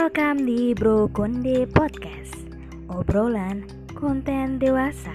[0.00, 2.32] Welcome di Bro Konde Podcast
[2.88, 5.12] Obrolan konten dewasa.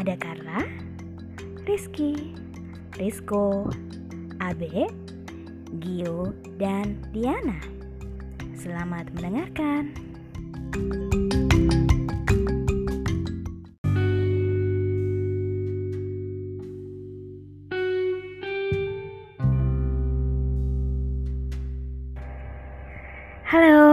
[0.00, 0.64] Ada Carla,
[1.68, 2.32] Rizky,
[2.96, 3.68] Rizko,
[4.40, 4.88] Abe,
[5.76, 7.60] Gio, dan Diana.
[8.56, 9.92] Selamat mendengarkan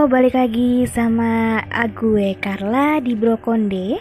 [0.07, 1.59] Balik lagi sama
[1.91, 3.99] gue Carla di Brokonde.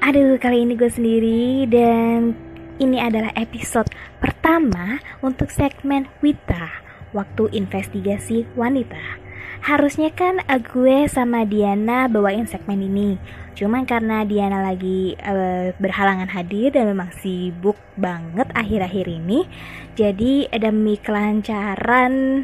[0.00, 2.32] Aduh, kali ini gue sendiri dan
[2.80, 3.92] ini adalah episode
[4.24, 9.20] pertama untuk segmen Wita, waktu investigasi wanita.
[9.62, 13.14] Harusnya kan gue sama Diana bawain segmen ini.
[13.54, 19.44] Cuman karena Diana lagi uh, berhalangan hadir dan memang sibuk banget akhir-akhir ini,
[19.92, 22.42] jadi demi kelancaran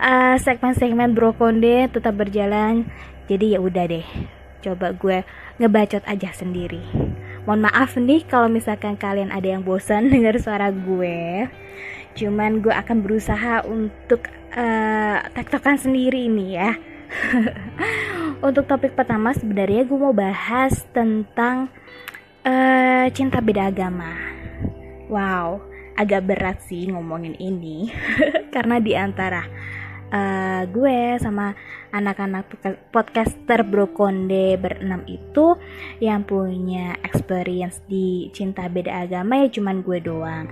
[0.00, 2.88] uh, segmen-segmen Brokonde tetap berjalan.
[3.28, 4.08] Jadi ya udah deh,
[4.64, 5.20] coba gue
[5.60, 6.80] ngebacot aja sendiri.
[7.44, 11.46] Mohon maaf nih kalau misalkan kalian ada yang bosan dengar suara gue.
[12.18, 14.26] Cuman gue akan berusaha untuk
[14.58, 16.74] uh, tektokan sendiri ini ya.
[18.46, 21.70] untuk topik pertama sebenarnya gue mau bahas tentang
[22.42, 24.18] uh, cinta beda agama.
[25.08, 25.62] Wow,
[25.98, 27.90] agak berat sih ngomongin ini
[28.54, 29.42] karena di antara
[30.14, 31.58] uh, gue sama
[31.90, 32.46] anak-anak
[32.92, 35.56] podcaster Brokonde berenam itu
[35.98, 40.46] yang punya experience di cinta beda agama ya cuman gue doang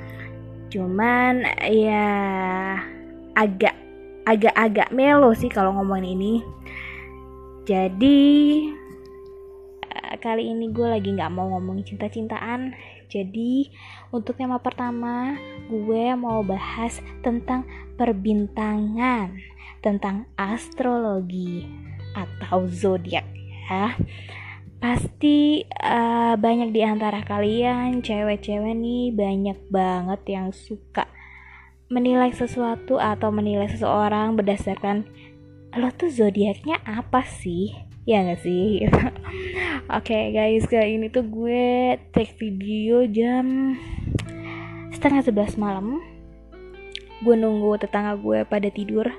[0.77, 1.41] cuman
[1.73, 2.05] ya
[3.33, 3.73] agak
[4.29, 6.35] agak-agak melo sih kalau ngomongin ini
[7.65, 8.21] jadi
[9.89, 12.77] uh, kali ini gue lagi nggak mau ngomongin cinta-cintaan
[13.09, 13.73] jadi
[14.13, 15.39] untuk tema pertama
[15.71, 17.65] gue mau bahas tentang
[17.97, 19.33] perbintangan,
[19.81, 21.65] tentang astrologi
[22.13, 23.25] atau zodiak
[23.67, 23.95] ya.
[24.87, 31.11] Pasti uh, banyak di antara kalian cewek-cewek nih banyak banget yang suka
[31.91, 35.03] menilai sesuatu atau menilai seseorang berdasarkan
[35.75, 37.75] lo tuh zodiaknya apa sih?
[38.07, 38.87] ya gak sih?
[38.87, 39.11] Oke
[39.91, 43.75] okay, guys kali ini tuh gue take video jam
[44.95, 45.99] setengah sebelas malam.
[47.27, 49.11] Gue nunggu tetangga gue pada tidur.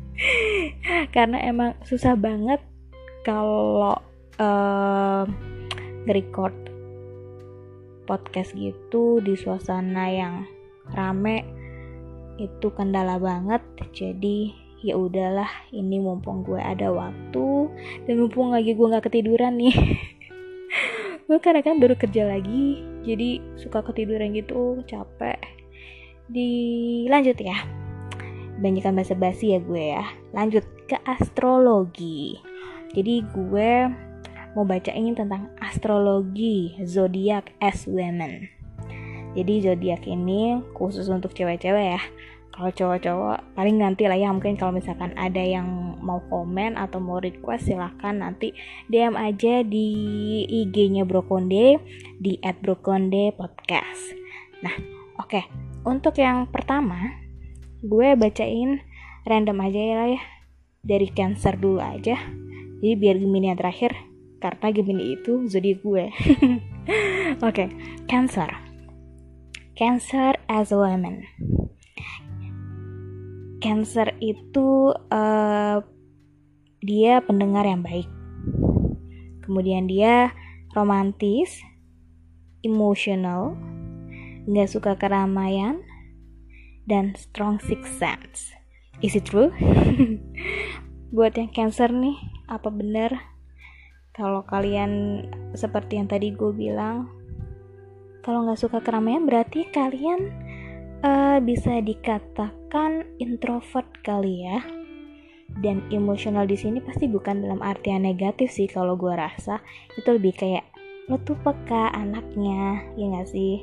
[1.14, 2.64] Karena emang susah banget
[3.28, 4.08] kalau
[4.40, 5.22] uh,
[6.08, 6.56] nge-record
[8.08, 10.34] podcast gitu di suasana yang
[10.96, 11.46] rame
[12.40, 13.62] itu kendala banget.
[13.92, 17.68] Jadi ya udahlah ini mumpung gue ada waktu
[18.08, 19.76] dan mumpung lagi gue nggak ketiduran nih.
[21.30, 25.38] Gue karena kan baru kerja lagi jadi suka ketiduran gitu capek.
[26.26, 27.54] Dilanjut ya.
[28.58, 30.02] Banyak bahasa basi ya gue ya.
[30.34, 32.34] Lanjut ke astrologi.
[32.98, 33.70] Jadi gue
[34.54, 38.48] mau bacain tentang astrologi zodiak as women
[39.38, 42.02] jadi zodiak ini khusus untuk cewek-cewek ya
[42.50, 47.22] kalau cowok-cowok paling nanti lah ya mungkin kalau misalkan ada yang mau komen atau mau
[47.22, 48.52] request silahkan nanti
[48.90, 49.88] DM aja di
[50.44, 51.78] IG-nya Brokonde
[52.18, 54.12] di @brokonde podcast.
[54.60, 54.76] Nah,
[55.16, 55.30] oke.
[55.30, 55.44] Okay.
[55.80, 57.16] Untuk yang pertama,
[57.80, 58.84] gue bacain
[59.24, 60.22] random aja ya lah ya.
[60.84, 62.20] Dari Cancer dulu aja.
[62.80, 63.96] Jadi biar Gemini yang terakhir
[64.40, 66.04] karena Gemini itu zodiak gue.
[67.44, 67.68] oke, okay.
[68.08, 68.48] Cancer.
[69.76, 71.24] Cancer as a woman.
[73.60, 75.84] Cancer itu uh,
[76.80, 78.08] dia pendengar yang baik.
[79.44, 80.32] Kemudian dia
[80.72, 81.60] romantis,
[82.64, 83.56] emotional,
[84.48, 85.84] nggak suka keramaian,
[86.88, 88.56] dan strong six sense.
[89.04, 89.52] Is it true?
[91.14, 92.16] Buat yang Cancer nih,
[92.48, 93.29] apa benar
[94.10, 95.22] kalau kalian
[95.54, 97.10] seperti yang tadi gue bilang,
[98.20, 100.28] kalau nggak suka keramaian berarti kalian
[101.06, 104.60] uh, bisa dikatakan introvert kali ya.
[105.50, 109.58] Dan emosional di sini pasti bukan dalam artian negatif sih kalau gue rasa.
[109.98, 110.62] Itu lebih kayak
[111.10, 113.58] lo tuh peka anaknya ya gak sih?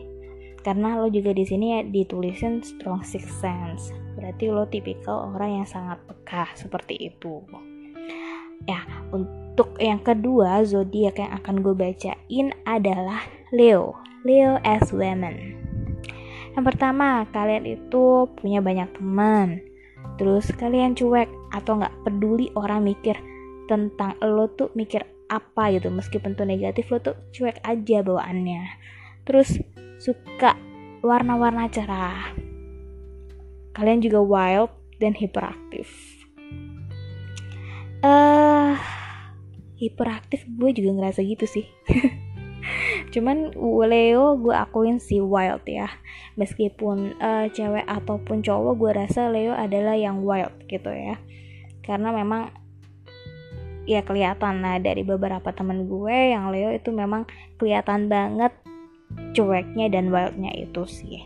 [0.67, 3.95] Karena lo juga di sini ya ditulisin strong six sense.
[4.19, 7.39] Berarti lo tipikal orang yang sangat peka seperti itu
[8.65, 8.81] ya
[9.13, 13.21] untuk yang kedua zodiak yang akan gue bacain adalah
[13.53, 13.95] Leo.
[14.27, 15.55] Leo as women.
[16.57, 19.61] Yang pertama, kalian itu punya banyak teman.
[20.17, 23.13] Terus kalian cuek atau nggak peduli orang mikir
[23.69, 25.93] tentang lo tuh mikir apa gitu.
[25.93, 28.73] Meskipun tuh negatif lo tuh cuek aja bawaannya.
[29.23, 29.61] Terus
[30.01, 30.57] suka
[31.05, 32.33] warna-warna cerah.
[33.77, 36.16] Kalian juga wild dan hiperaktif
[38.07, 38.71] uh,
[39.75, 41.67] hiperaktif gue juga ngerasa gitu sih.
[43.13, 43.55] Cuman
[43.87, 45.91] Leo gue akuin si wild ya.
[46.39, 51.19] Meskipun uh, cewek ataupun cowok gue rasa Leo adalah yang wild gitu ya.
[51.83, 52.51] Karena memang
[53.87, 57.23] ya kelihatan lah dari beberapa temen gue yang Leo itu memang
[57.55, 58.51] kelihatan banget
[59.31, 61.23] cueknya dan wildnya itu sih.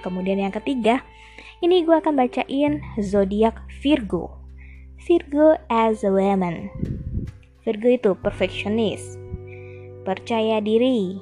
[0.00, 1.04] Kemudian yang ketiga
[1.60, 4.43] ini gue akan bacain zodiak Virgo
[5.04, 6.72] Virgo as a woman.
[7.60, 9.20] Virgo itu perfectionist
[10.08, 11.20] percaya diri.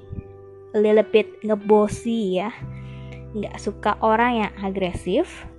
[0.70, 2.54] Little bit ngebosi ya.
[3.34, 5.50] Nggak suka orang yang agresif.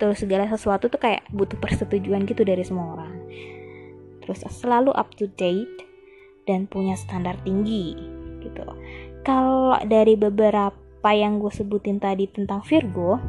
[0.00, 3.12] Terus segala sesuatu tuh kayak butuh persetujuan gitu dari semua orang.
[4.24, 5.84] Terus selalu up to date
[6.48, 8.00] dan punya standar tinggi
[8.40, 8.64] gitu.
[9.28, 13.20] Kalau dari beberapa yang gue sebutin tadi tentang Virgo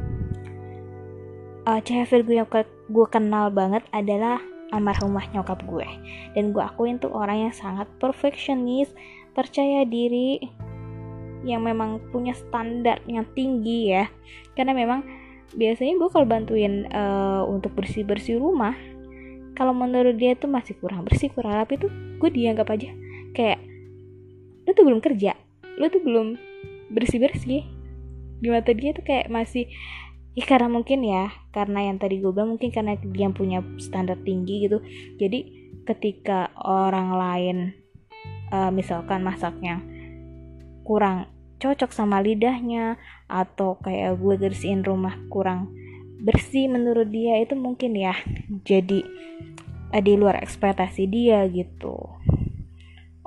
[1.68, 2.50] uh, cewek Virgo yang
[2.92, 4.44] gue kenal banget adalah
[4.76, 5.88] almarhumah nyokap gue.
[6.36, 8.92] Dan gue akuin tuh orang yang sangat perfectionist
[9.32, 10.44] percaya diri
[11.42, 14.06] yang memang punya standar yang tinggi ya.
[14.54, 15.02] Karena memang
[15.56, 18.76] biasanya gue kalau bantuin uh, untuk bersih bersih rumah
[19.52, 22.88] kalau menurut dia tuh masih kurang bersih kurang rapi tuh gue dianggap aja
[23.36, 23.60] kayak
[24.64, 25.36] lu tuh belum kerja
[25.76, 26.40] lu tuh belum
[26.92, 27.68] bersih bersih
[28.42, 29.68] di mata dia tuh kayak masih
[30.32, 34.68] ya karena mungkin ya karena yang tadi gue bilang mungkin karena dia punya standar tinggi
[34.68, 34.80] gitu.
[35.20, 35.40] Jadi
[35.84, 37.58] ketika orang lain
[38.54, 39.84] uh, misalkan masaknya
[40.88, 41.28] kurang
[41.62, 42.98] cocok sama lidahnya
[43.30, 45.72] atau kayak gue bersihin rumah kurang
[46.22, 48.14] bersih menurut dia itu mungkin ya
[48.66, 49.04] jadi
[49.92, 51.98] uh, di luar ekspektasi dia gitu.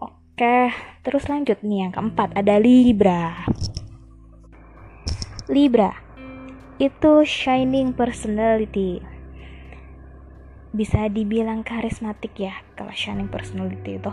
[0.01, 0.73] Oke
[1.05, 3.45] terus lanjut nih yang keempat ada Libra.
[5.45, 6.04] Libra
[6.83, 8.99] itu shining personality.
[10.75, 14.13] Bisa dibilang karismatik ya kalau shining personality itu.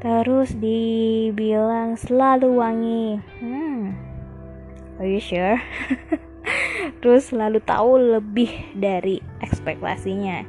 [0.00, 3.06] Terus dibilang selalu wangi.
[3.38, 3.92] Hmm.
[4.98, 5.60] Are you sure?
[7.04, 10.42] Terus selalu tahu lebih dari ekspektasinya.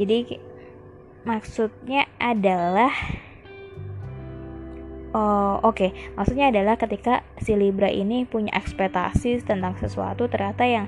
[0.00, 0.40] Jadi
[1.22, 2.90] maksudnya adalah
[5.16, 5.72] Oh, oke.
[5.72, 5.90] Okay.
[6.20, 10.86] Maksudnya adalah ketika si Libra ini punya ekspektasi tentang sesuatu ternyata yang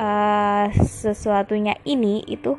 [0.00, 2.56] uh, sesuatunya ini itu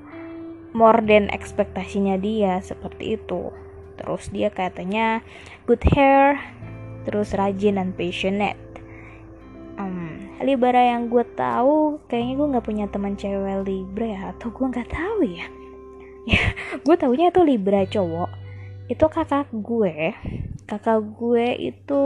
[0.77, 3.49] more than ekspektasinya dia seperti itu.
[3.97, 5.25] Terus dia katanya
[5.65, 6.37] good hair,
[7.09, 8.61] terus rajin dan passionate.
[9.81, 14.65] Um, Libra yang gue tahu kayaknya gue nggak punya teman cewek Libra ya atau gue
[14.69, 15.47] nggak tahu ya.
[16.23, 18.31] Ya, gue taunya itu Libra cowok.
[18.87, 20.15] Itu kakak gue
[20.63, 22.04] kakak gue itu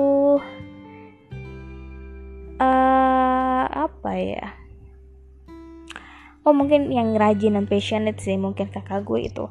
[2.57, 4.45] uh, apa ya?
[6.48, 9.45] Oh mungkin yang rajin dan passionate sih mungkin kakak gue itu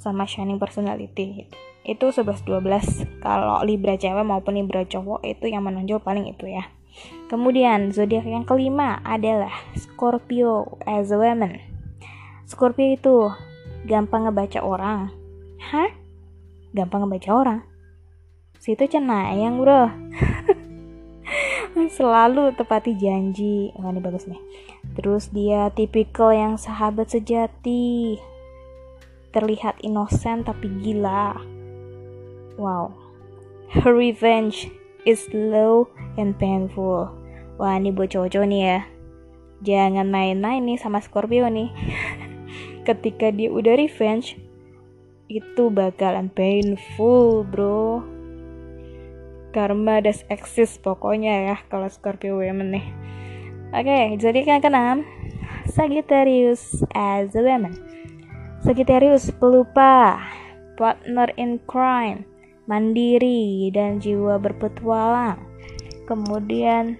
[0.00, 1.56] sama shining personality gitu.
[1.80, 6.68] itu 11-12 kalau Libra cewek maupun Libra cowok itu yang menonjol paling itu ya.
[7.32, 11.56] Kemudian zodiak yang kelima adalah Scorpio as a woman.
[12.44, 13.16] Scorpio itu
[13.88, 15.08] gampang ngebaca orang.
[15.72, 15.88] Hah?
[16.76, 17.69] Gampang ngebaca orang
[18.60, 19.88] situ cenayang bro.
[21.96, 23.72] Selalu tepati janji.
[23.72, 24.36] Oh, ini bagus nih.
[25.00, 28.20] Terus dia tipikal yang sahabat sejati.
[29.32, 31.40] Terlihat inosen tapi gila.
[32.60, 32.92] Wow.
[33.72, 34.68] Her revenge
[35.08, 35.88] is slow
[36.20, 37.08] and painful.
[37.56, 38.80] Wah ini buat cowok-cowok nih ya.
[39.64, 41.72] Jangan main-main nih sama Scorpio nih.
[42.88, 44.36] Ketika dia udah revenge
[45.30, 48.19] itu bakalan painful bro
[49.50, 52.86] karma does exist pokoknya ya kalau Scorpio women nih.
[53.70, 55.06] Oke okay, jadi yang keenam
[55.70, 57.78] Sagittarius as a woman.
[58.66, 60.18] Sagittarius pelupa
[60.74, 62.26] partner in crime
[62.66, 65.38] mandiri dan jiwa berpetualang.
[66.10, 66.98] Kemudian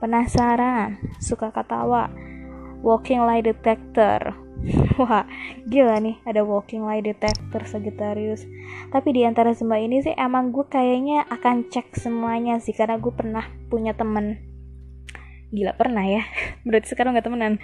[0.00, 2.12] penasaran suka ketawa
[2.84, 4.43] walking lie detector
[5.00, 5.28] Wah,
[5.68, 8.48] gila nih ada walking lie detector Sagittarius.
[8.88, 13.12] Tapi di antara semua ini sih emang gue kayaknya akan cek semuanya sih karena gue
[13.12, 14.40] pernah punya temen.
[15.52, 16.24] Gila pernah ya?
[16.66, 17.54] Berarti sekarang nggak temenan.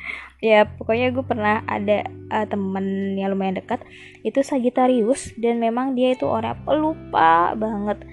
[0.45, 3.81] Ya pokoknya gue pernah ada uh, temen yang lumayan dekat.
[4.21, 8.05] Itu Sagittarius dan memang dia itu orang pelupa banget.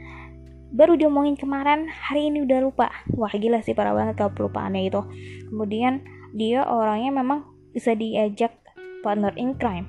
[0.72, 2.88] Baru diomongin kemarin hari ini udah lupa.
[3.12, 5.04] Wah gila sih parah banget kalau pelupaannya itu.
[5.52, 7.44] Kemudian dia orangnya memang
[7.76, 8.67] bisa diajak
[9.08, 9.88] partner in crime.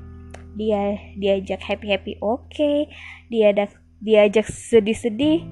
[0.54, 2.46] Dia diajak happy happy oke.
[2.46, 2.86] Okay.
[3.26, 3.66] dia ada
[3.98, 5.42] diajak sedih sedih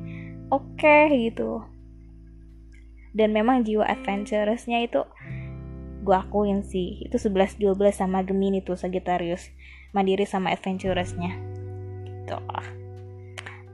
[0.55, 1.67] oke okay, gitu.
[3.11, 5.03] Dan memang jiwa adventurousnya itu
[6.07, 7.03] gue akuin sih.
[7.03, 9.51] Itu 11 12 sama Gemini tuh Sagittarius.
[9.91, 11.35] Mandiri sama adventurousnya
[12.27, 12.39] gitu.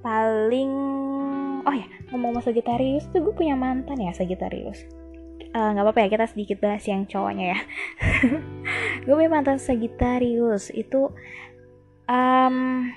[0.01, 0.73] Paling
[1.63, 4.85] oh ya ngomong sama Sagittarius tuh gue punya mantan ya Sagittarius
[5.53, 7.59] nggak uh, apa-apa ya kita sedikit bahas yang cowoknya ya.
[9.05, 11.13] Gue punya mantan Sagittarius itu
[12.09, 12.89] um,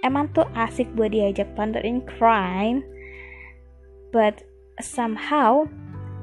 [0.00, 1.84] emang tuh asik buat diajak partner
[2.16, 2.84] crime
[4.10, 4.42] but
[4.80, 5.68] somehow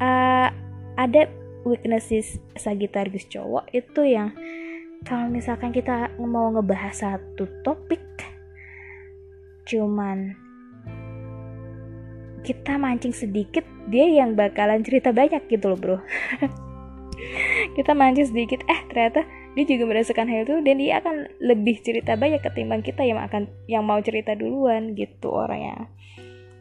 [0.02, 0.50] uh,
[0.98, 1.30] ada
[1.64, 4.34] weaknesses Sagittarius cowok itu yang
[5.06, 8.02] kalau misalkan kita mau ngebahas satu topik
[9.68, 10.34] cuman
[12.42, 15.98] kita mancing sedikit dia yang bakalan cerita banyak gitu loh bro.
[17.76, 18.62] Kita mancing sedikit.
[18.68, 19.26] Eh ternyata
[19.58, 23.50] dia juga merasakan hal itu dan dia akan lebih cerita banyak ketimbang kita yang akan
[23.66, 25.90] yang mau cerita duluan gitu orangnya.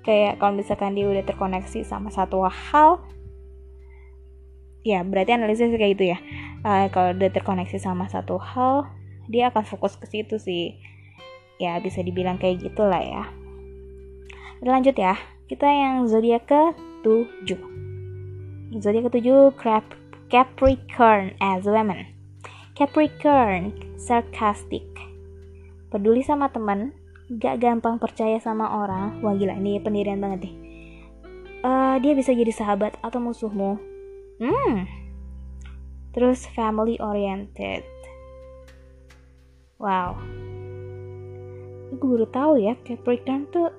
[0.01, 3.05] Kayak kalau misalkan dia udah terkoneksi sama satu hal
[4.87, 6.19] ya berarti analisis kayak gitu ya.
[6.65, 8.89] Uh, kalau udah terkoneksi sama satu hal
[9.29, 10.81] dia akan fokus ke situ sih.
[11.61, 13.29] Ya bisa dibilang kayak gitulah ya.
[14.65, 15.21] Lanjut ya.
[15.47, 16.63] Kita yang zodiak ke
[17.07, 19.55] 7 zodiak ke 7
[20.27, 22.17] Capricorn as women
[22.77, 24.85] Capricorn, sarcastic.
[25.89, 26.93] Peduli sama teman,
[27.41, 29.25] gak gampang percaya sama orang.
[29.25, 30.55] Wah gila, ini pendirian banget deh.
[31.65, 33.81] Uh, dia bisa jadi sahabat atau musuhmu.
[34.45, 34.85] Hmm.
[36.13, 37.81] Terus family oriented.
[39.81, 40.21] Wow.
[41.97, 43.73] Gue baru tahu ya, Capricorn tuh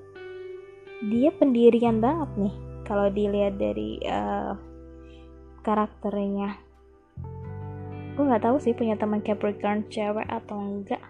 [1.05, 2.66] dia pendirian banget nih.
[2.87, 4.55] Kalau dilihat dari uh,
[5.67, 6.55] karakternya.
[8.15, 11.03] Gue nggak tahu sih punya teman Capricorn cewek atau enggak.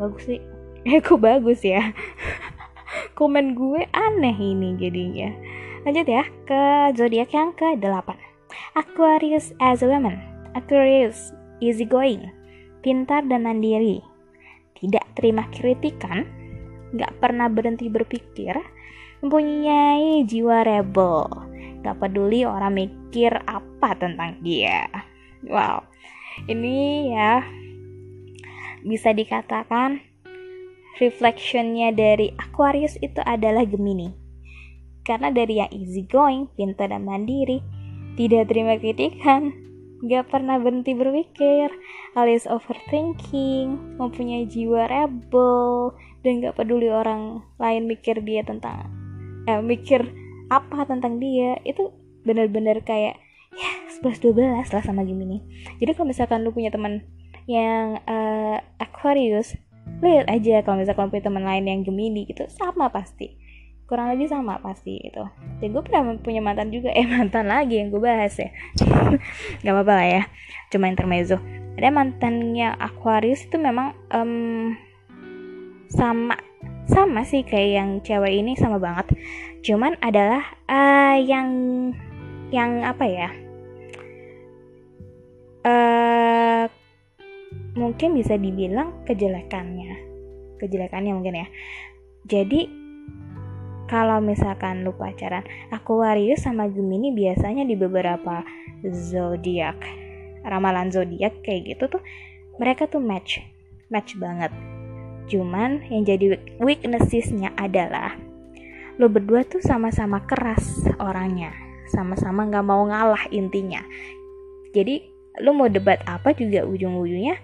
[0.00, 0.40] Bagus sih.
[0.82, 1.94] Eh kok bagus ya?
[3.18, 5.30] Komen gue aneh ini jadinya.
[5.86, 8.02] Lanjut ya ke zodiak yang ke 8
[8.74, 10.18] Aquarius as a woman.
[10.58, 11.30] Aquarius
[11.62, 12.26] easy going
[12.82, 14.02] pintar dan mandiri.
[14.74, 16.26] Tidak terima kritikan
[16.92, 18.56] nggak pernah berhenti berpikir
[19.22, 24.86] mempunyai jiwa rebel Gak peduli orang mikir apa tentang dia.
[25.42, 25.82] Wow,
[26.46, 27.42] ini ya
[28.86, 29.98] bisa dikatakan
[31.02, 34.14] reflectionnya dari Aquarius itu adalah Gemini.
[35.02, 37.58] Karena dari yang easy going, pintar dan mandiri,
[38.14, 39.50] tidak terima kritikan,
[40.02, 41.70] gak pernah berhenti berpikir,
[42.18, 45.94] alias overthinking, mempunyai jiwa rebel,
[46.26, 48.90] dan gak peduli orang lain mikir dia tentang,
[49.46, 50.02] eh, mikir
[50.50, 51.88] apa tentang dia itu
[52.28, 53.16] benar-benar kayak
[53.52, 55.40] ya 11 12 lah sama Gemini.
[55.78, 57.04] Jadi kalau misalkan lu punya teman
[57.46, 59.56] yang uh, Aquarius,
[60.02, 63.41] lihat aja kalau misalkan punya teman lain yang Gemini gitu sama pasti.
[63.92, 65.20] Kurang lebih sama pasti itu.
[65.60, 68.48] Dan gue pernah punya mantan juga, eh mantan lagi yang gue bahas ya.
[69.60, 70.22] Gak apa-apa lah ya,
[70.72, 71.36] cuma intermezzo.
[71.76, 74.72] Ada mantannya Aquarius itu memang um,
[75.92, 76.40] sama
[76.88, 79.14] sama sih kayak yang cewek ini sama banget
[79.62, 81.48] cuman adalah uh, yang
[82.50, 83.30] yang apa ya
[85.62, 86.64] uh,
[87.78, 89.94] mungkin bisa dibilang kejelekannya
[90.58, 91.48] kejelekannya mungkin ya
[92.26, 92.81] jadi
[93.90, 98.44] kalau misalkan lu pacaran Aquarius sama Gemini biasanya di beberapa
[98.86, 99.78] zodiak
[100.42, 102.02] ramalan zodiak kayak gitu tuh
[102.58, 103.42] mereka tuh match
[103.88, 104.50] match banget.
[105.30, 108.18] Cuman yang jadi weaknessesnya adalah
[109.00, 111.54] lo berdua tuh sama-sama keras orangnya
[111.92, 113.84] sama-sama nggak mau ngalah intinya.
[114.72, 115.04] Jadi
[115.44, 117.36] lo mau debat apa juga ujung-ujungnya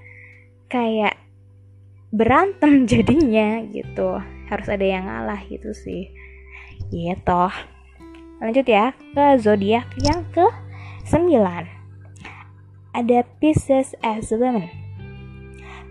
[0.73, 1.16] kayak
[2.09, 4.16] berantem jadinya gitu.
[4.49, 6.09] Harus ada yang ngalah gitu sih
[6.90, 7.45] gitu.
[8.38, 10.47] Lanjut ya ke zodiak yang ke
[11.09, 11.78] 9
[12.95, 14.88] ada Pisces as women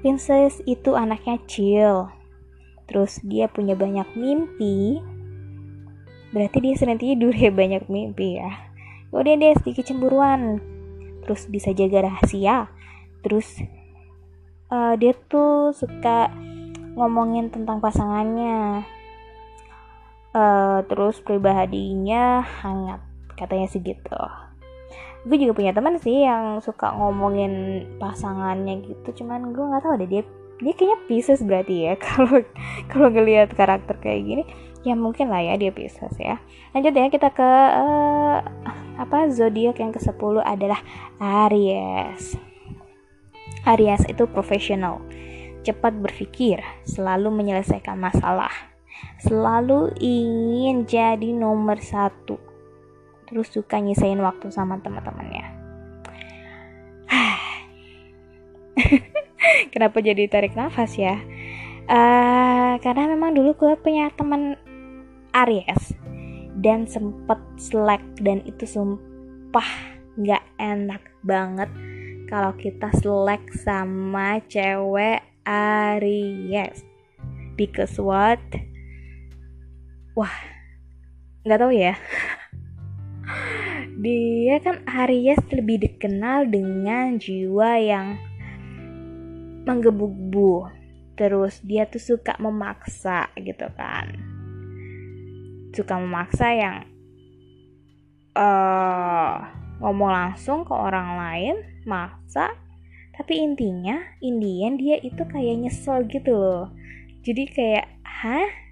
[0.02, 2.08] Pisces itu anaknya chill.
[2.88, 5.02] Terus dia punya banyak mimpi.
[6.32, 8.72] Berarti dia sering tidur ya banyak mimpi ya.
[9.10, 10.62] Kemudian dia sedikit cemburuan.
[11.26, 12.70] Terus bisa jaga rahasia.
[13.26, 13.60] Terus
[14.70, 16.30] uh, dia tuh suka
[16.94, 18.86] ngomongin tentang pasangannya
[20.38, 23.02] uh, terus pribadinya hangat
[23.34, 24.22] katanya sih gitu.
[25.26, 30.10] Gue juga punya teman sih yang suka ngomongin pasangannya gitu cuman gue nggak tahu deh
[30.10, 30.24] dia
[30.58, 31.94] dia kayaknya Pisces berarti ya.
[32.06, 32.42] Kalau
[32.90, 34.44] kalau ngelihat karakter kayak gini
[34.86, 36.42] ya mungkin lah ya dia Pisces ya.
[36.74, 37.50] Lanjut ya kita ke
[37.82, 38.40] uh,
[38.98, 40.82] apa zodiak yang ke 10 adalah
[41.22, 42.38] Aries.
[43.68, 45.04] Aries itu profesional
[45.68, 48.67] cepat berpikir selalu menyelesaikan masalah
[49.22, 52.38] selalu ingin jadi nomor satu.
[53.28, 55.46] Terus suka nyisain waktu sama teman-temannya.
[59.74, 61.20] Kenapa jadi tarik nafas ya?
[61.88, 64.60] Uh, karena memang dulu gue punya teman
[65.32, 65.96] Aries
[66.60, 71.70] dan sempet slack dan itu sumpah nggak enak banget
[72.28, 76.84] kalau kita slack sama cewek Aries.
[77.56, 78.44] Because what
[80.18, 80.34] wah
[81.46, 81.94] nggak tahu ya.
[84.02, 88.18] Dia kan Aries lebih dikenal dengan jiwa yang
[89.70, 90.74] menggebu-gebu.
[91.18, 94.18] Terus dia tuh suka memaksa gitu kan.
[95.74, 96.76] Suka memaksa yang
[98.38, 99.34] uh,
[99.82, 101.56] ngomong langsung ke orang lain
[101.86, 102.54] maksa.
[103.18, 106.70] Tapi intinya Indian dia itu kayak nyesel gitu loh.
[107.26, 108.67] Jadi kayak hah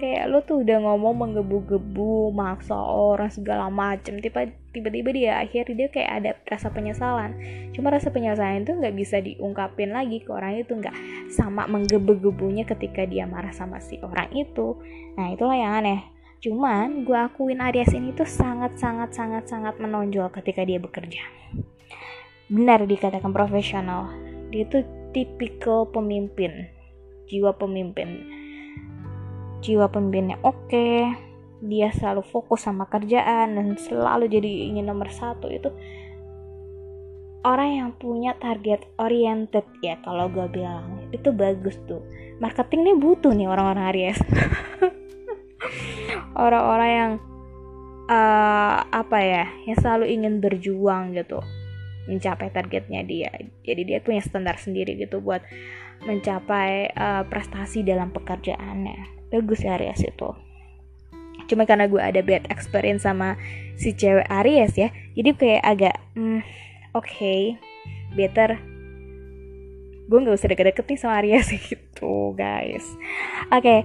[0.00, 4.16] kayak lo tuh udah ngomong menggebu-gebu maksa orang segala macem.
[4.18, 7.36] Tiba-tiba dia akhirnya dia kayak ada rasa penyesalan.
[7.76, 10.72] Cuma rasa penyesalan itu nggak bisa diungkapin lagi ke orang itu.
[10.72, 10.96] Nggak
[11.28, 14.80] sama menggebu-gebunya ketika dia marah sama si orang itu.
[15.20, 16.00] Nah itulah yang aneh.
[16.40, 21.20] Cuman gue akuin Aries ini tuh sangat sangat sangat sangat menonjol ketika dia bekerja.
[22.48, 24.08] Benar dikatakan profesional.
[24.48, 24.82] Dia tuh
[25.12, 26.70] tipikal pemimpin
[27.30, 28.39] jiwa pemimpin
[29.60, 31.12] jiwa pemimpinnya oke
[31.60, 35.68] dia selalu fokus sama kerjaan dan selalu jadi ingin nomor satu itu
[37.44, 41.08] orang yang punya target oriented ya kalau gue bilang.
[41.12, 42.04] Itu bagus tuh.
[42.40, 44.20] Marketing nih butuh nih orang-orang Aries.
[46.44, 47.12] Orang-orang yang
[48.08, 51.40] uh, apa ya yang selalu ingin berjuang gitu
[52.08, 53.28] mencapai targetnya dia.
[53.64, 55.44] Jadi dia punya standar sendiri gitu buat
[56.00, 60.30] mencapai uh, prestasi dalam pekerjaannya bagus ya Aries itu
[61.50, 63.34] cuma karena gue ada bad experience sama
[63.74, 66.42] si cewek Aries ya jadi kayak agak hmm,
[66.94, 67.58] oke okay,
[68.14, 68.58] better.
[70.10, 72.86] Gue nggak usah deket-deket nih sama Aries gitu guys.
[73.54, 73.78] Oke okay,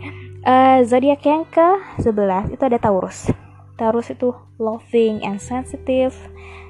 [0.45, 1.69] uh, eh, zodiak yang ke
[2.01, 3.29] 11 itu ada Taurus.
[3.77, 6.15] Taurus itu loving and sensitive.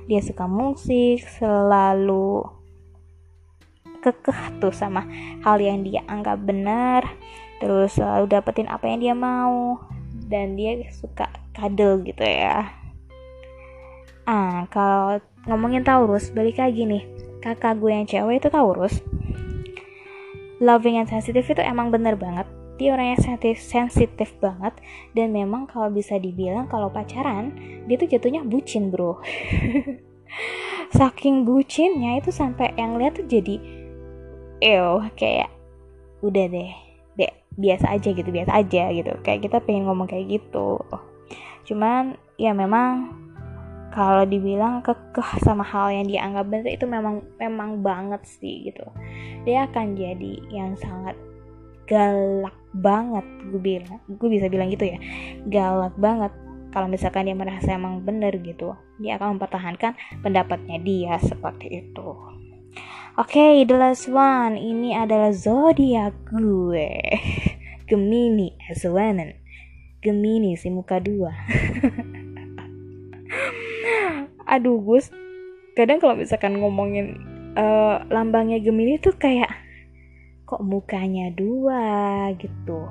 [0.06, 2.46] Dia suka musik selalu
[4.04, 5.02] kekeh tuh sama
[5.42, 7.10] hal yang dia anggap benar
[7.60, 9.80] terus selalu dapetin apa yang dia mau.
[10.26, 12.66] Dan dia suka kadel gitu ya.
[14.26, 17.06] Ah kalau ngomongin Taurus balik lagi nih.
[17.46, 19.06] Kakak gue yang cewek itu Taurus.
[20.58, 22.50] Loving and sensitive itu emang bener banget.
[22.76, 24.74] Dia orang yang sensitif, sensitif banget.
[25.14, 27.54] Dan memang kalau bisa dibilang kalau pacaran
[27.86, 29.22] dia tuh jatuhnya bucin bro.
[30.98, 33.62] Saking bucinnya itu sampai yang lihat tuh jadi
[34.64, 35.52] ew kayak
[36.24, 36.85] udah deh
[37.56, 39.12] biasa aja gitu biasa aja gitu.
[39.24, 40.80] Kayak kita pengen ngomong kayak gitu.
[41.66, 43.16] Cuman ya memang
[43.96, 48.84] kalau dibilang kekeh sama hal yang dia anggap benar itu memang memang banget sih gitu.
[49.48, 51.16] Dia akan jadi yang sangat
[51.86, 55.00] galak banget gue bilang gue bisa bilang gitu ya.
[55.48, 56.36] Galak banget
[56.76, 58.76] kalau misalkan dia merasa emang bener gitu.
[59.00, 62.35] Dia akan mempertahankan pendapatnya dia seperti itu
[63.16, 64.60] Oke, okay, the last one.
[64.60, 67.00] Ini adalah zodiak gue.
[67.88, 69.32] Gemini as a woman.
[70.04, 71.32] Gemini si muka dua.
[74.60, 75.16] Aduh, Gus.
[75.80, 77.16] Kadang kalau misalkan ngomongin
[77.56, 79.48] uh, lambangnya Gemini tuh kayak
[80.44, 82.84] kok mukanya dua gitu.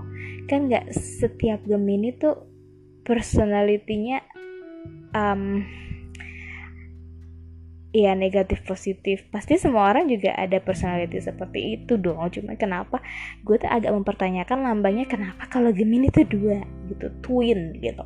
[0.48, 2.48] Kan nggak setiap Gemini tuh
[3.04, 4.24] personalitinya
[5.12, 5.68] um,
[7.94, 9.22] Iya negatif positif.
[9.30, 12.18] Pasti semua orang juga ada personality seperti itu dong.
[12.34, 12.98] Cuma kenapa
[13.46, 16.58] gue tuh agak mempertanyakan lambangnya kenapa kalau Gemini tuh dua?
[16.90, 18.02] Gitu twin gitu.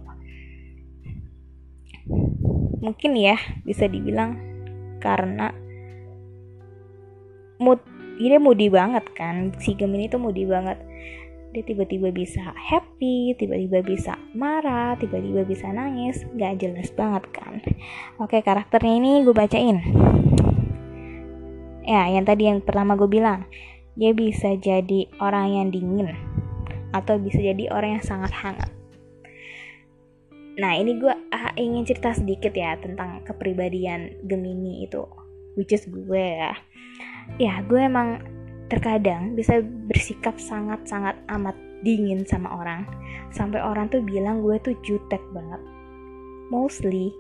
[2.85, 4.37] Mungkin ya bisa dibilang
[5.01, 5.57] karena
[7.57, 7.81] mood
[8.21, 9.57] ini moody banget kan.
[9.57, 10.85] Si Gemini tuh moody banget
[11.49, 17.65] dia tiba-tiba bisa happy, tiba-tiba bisa marah, tiba-tiba bisa nangis, gak jelas banget kan.
[18.21, 19.81] Oke, karakternya ini gue bacain.
[21.89, 23.49] Ya, yang tadi yang pertama gue bilang,
[23.97, 26.13] dia bisa jadi orang yang dingin
[26.93, 28.71] atau bisa jadi orang yang sangat hangat.
[30.59, 35.01] Nah, ini gue ah, ingin cerita sedikit ya tentang kepribadian Gemini itu,
[35.57, 36.53] which is gue ya.
[37.41, 38.38] Ya, gue emang
[38.69, 42.85] terkadang bisa bersikap sangat-sangat amat dingin sama orang.
[43.33, 45.61] Sampai orang tuh bilang gue tuh jutek banget.
[46.49, 47.13] Mostly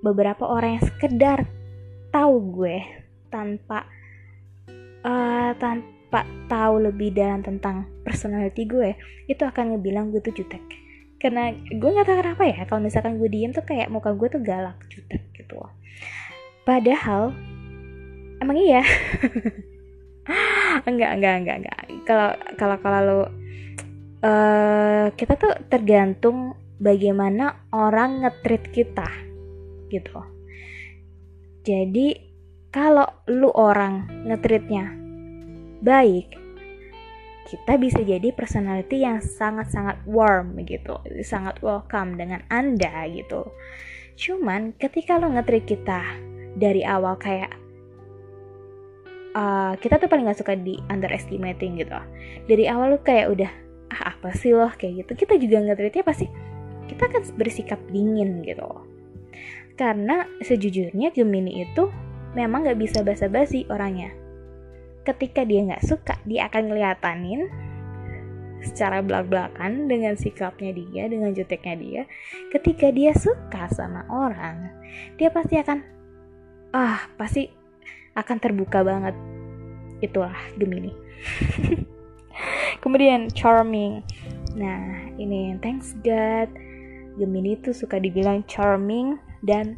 [0.00, 1.38] beberapa orang yang sekedar
[2.12, 2.76] tahu gue
[3.28, 3.84] tanpa
[5.04, 8.94] uh, tanpa tahu lebih dalam tentang personality gue
[9.26, 10.62] itu akan ngebilang gue tuh jutek.
[11.16, 14.40] Karena gue nggak tahu kenapa ya kalau misalkan gue diem tuh kayak muka gue tuh
[14.44, 15.62] galak jutek gitu
[16.66, 17.30] padahal
[18.42, 18.82] emang iya
[20.84, 21.80] enggak enggak enggak enggak.
[22.04, 23.20] Kalau kalau kalau
[24.20, 29.08] uh, kita tuh tergantung bagaimana orang ngetrit kita
[29.88, 30.20] gitu.
[31.64, 32.14] Jadi
[32.68, 34.92] kalau lu orang ngetritnya
[35.80, 36.46] baik
[37.46, 43.46] kita bisa jadi personality yang sangat-sangat warm gitu, sangat welcome dengan Anda gitu.
[44.18, 46.02] Cuman ketika lo ngetrit kita
[46.58, 47.54] dari awal kayak
[49.36, 52.00] uh, kita tuh paling gak suka di underestimating gitu.
[52.48, 53.52] Dari awal lo kayak udah
[53.92, 55.12] ah apa sih loh kayak gitu.
[55.26, 56.26] Kita juga ngetritnya pasti
[56.88, 58.66] kita akan bersikap dingin gitu.
[59.76, 61.92] Karena sejujurnya Gemini itu
[62.32, 64.26] memang gak bisa basa-basi orangnya
[65.06, 67.46] ketika dia nggak suka dia akan ngeliatanin
[68.66, 72.02] secara belak-belakan dengan sikapnya dia, dengan juteknya dia.
[72.50, 74.74] Ketika dia suka sama orang,
[75.20, 75.78] dia pasti akan
[76.74, 77.46] ah, pasti
[78.16, 79.14] akan terbuka banget.
[80.00, 80.90] Itulah Gemini.
[82.82, 84.02] Kemudian charming.
[84.56, 86.48] Nah, ini thanks God.
[87.16, 89.76] Gemini tuh suka dibilang charming dan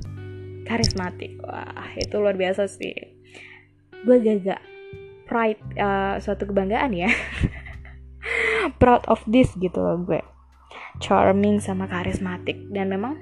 [0.64, 1.38] karismatik.
[1.42, 2.94] Wah, itu luar biasa sih.
[4.06, 4.62] Gue gak
[5.28, 7.12] pride uh, suatu kebanggaan ya
[8.80, 10.24] proud of this gitu loh gue
[10.98, 13.14] charming sama karismatik dan memang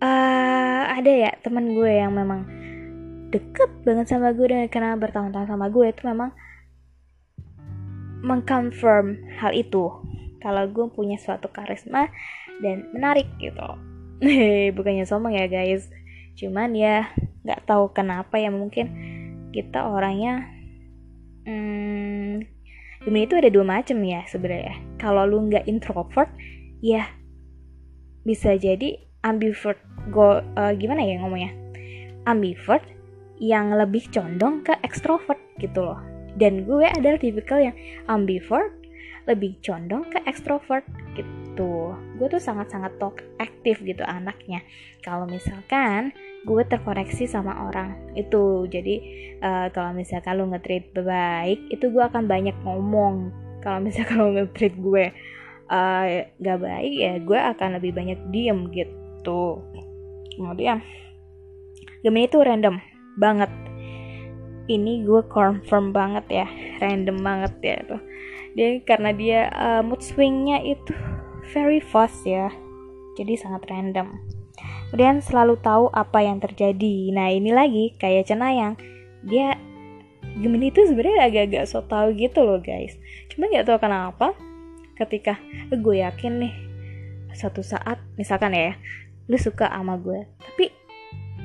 [0.00, 2.48] uh, ada ya teman gue yang memang
[3.36, 6.32] deket banget sama gue dan karena bertahun-tahun sama gue itu memang
[8.24, 9.92] mengconfirm hal itu
[10.40, 12.08] kalau gue punya suatu karisma
[12.64, 13.68] dan menarik gitu
[14.76, 15.86] bukannya sombong ya guys
[16.40, 17.12] cuman ya
[17.44, 18.88] nggak tahu kenapa ya mungkin
[19.52, 20.48] kita orangnya
[21.44, 22.56] hmm,
[23.06, 24.82] Gemini itu ada dua macam ya sebenarnya.
[24.98, 26.26] Kalau lu nggak introvert,
[26.82, 27.06] ya
[28.26, 29.78] bisa jadi ambivert.
[30.10, 31.54] Go uh, gimana ya ngomongnya?
[32.26, 32.82] Ambivert
[33.40, 36.00] yang lebih condong ke ekstrovert gitu loh.
[36.36, 37.76] Dan gue adalah tipikal yang
[38.08, 38.72] ambivert
[39.26, 40.86] lebih condong ke ekstrovert
[41.18, 41.96] gitu.
[42.20, 44.62] Gue tuh sangat-sangat talk aktif gitu anaknya.
[45.02, 46.14] Kalau misalkan
[46.46, 48.94] gue terkoreksi sama orang itu jadi
[49.42, 53.34] uh, kalau misalkan lo nge-treat baik itu gue akan banyak ngomong
[53.66, 55.04] kalau misalkan lo nge-treat gue
[55.66, 56.04] uh,
[56.38, 59.58] gak baik ya gue akan lebih banyak diem gitu
[60.38, 60.78] kemudian
[62.06, 62.78] Gemini itu random
[63.18, 63.50] banget.
[64.66, 66.46] Ini gue confirm banget ya
[66.82, 68.02] random banget ya tuh
[68.56, 70.90] dia karena dia uh, mood swingnya itu
[71.52, 72.48] very fast ya
[73.16, 74.16] jadi sangat random.
[74.92, 77.10] Kemudian selalu tahu apa yang terjadi.
[77.10, 78.76] Nah ini lagi kayak cenayang.
[79.24, 79.56] Dia
[80.36, 82.92] Gemini itu sebenarnya agak-agak so tau gitu loh guys.
[83.32, 84.36] Cuma nggak tahu kenapa
[85.00, 85.40] ketika
[85.72, 86.54] eh, gue yakin nih
[87.36, 88.76] satu saat misalkan ya
[89.28, 90.72] lu suka sama gue tapi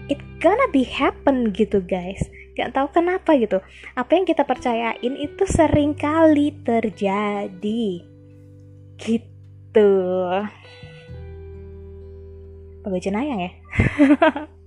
[0.10, 2.22] it gonna be happen gitu guys.
[2.58, 3.64] Gak tahu kenapa gitu.
[3.96, 8.06] Apa yang kita percayain itu sering kali terjadi.
[9.00, 9.92] Gitu.
[12.82, 13.52] Bapak Jenayang ya?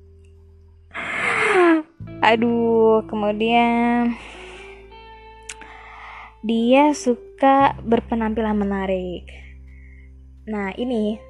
[2.33, 4.17] Aduh kemudian
[6.45, 9.29] dia suka berpenampilan menarik.
[10.49, 11.21] Nah ini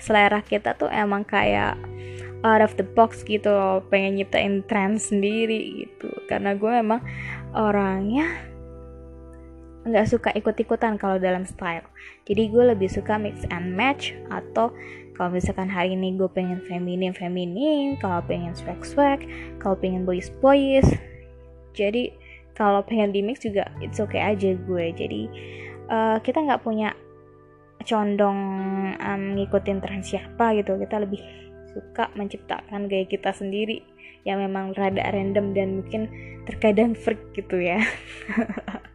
[0.00, 1.76] selera kita tuh emang kayak
[2.40, 6.08] out of the box gitu loh pengen nyiptain tren sendiri gitu.
[6.26, 7.00] Karena gue emang
[7.52, 8.28] orangnya
[9.80, 11.84] nggak suka ikut-ikutan kalau dalam style.
[12.28, 14.72] Jadi gue lebih suka mix and match atau
[15.16, 19.20] kalau misalkan hari ini gue pengen feminin feminin kalau pengen swag swag
[19.60, 20.84] kalau pengen boys boys.
[21.76, 22.12] Jadi
[22.56, 24.86] kalau pengen di mix juga it's okay aja gue.
[24.96, 25.22] Jadi
[25.88, 26.92] uh, kita nggak punya
[27.88, 28.36] condong
[29.00, 30.76] um, ngikutin tren siapa gitu.
[30.76, 31.20] Kita lebih
[31.72, 33.82] suka menciptakan gaya kita sendiri
[34.24, 36.02] yang memang rada random dan mungkin
[36.44, 37.80] terkadang freak gitu ya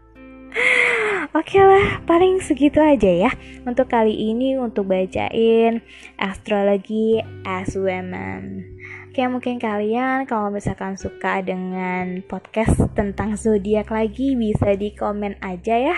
[1.36, 3.32] Oke lah, paling segitu aja ya
[3.68, 5.84] untuk kali ini untuk bacain
[6.16, 8.64] astrologi as women.
[9.12, 15.92] Oke, mungkin kalian kalau misalkan suka dengan podcast tentang zodiak lagi bisa di komen aja
[15.92, 15.98] ya.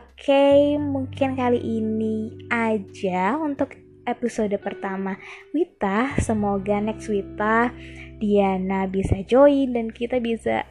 [0.00, 5.18] Oke, mungkin kali ini aja untuk episode pertama.
[5.52, 6.16] Wita.
[6.20, 7.72] Semoga next Wita
[8.20, 10.64] Diana bisa join dan kita bisa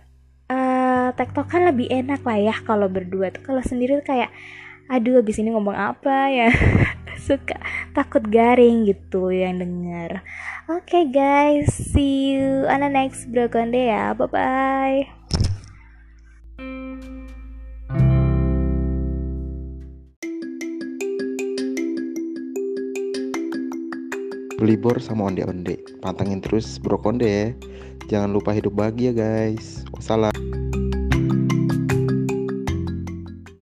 [0.50, 3.44] uh, tektokan lebih enak lah ya kalau berdua tuh.
[3.44, 4.32] Kalau sendiri tuh kayak
[4.92, 6.50] aduh abis ini ngomong apa ya?
[7.26, 7.56] Suka
[7.94, 10.26] takut garing gitu yang denger.
[10.72, 14.18] Oke okay, guys see you on the next brokonde ya.
[14.18, 15.53] Bye bye
[24.64, 25.76] belibor sama onde-onde.
[26.00, 27.48] Pantengin terus Bro Konde ya.
[28.08, 29.84] Jangan lupa hidup bahagia guys.
[29.92, 30.33] Wassalam.